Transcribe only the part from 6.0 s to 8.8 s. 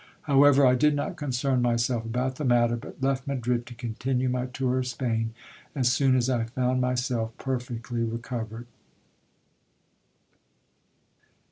as I found myself perfectly recovered.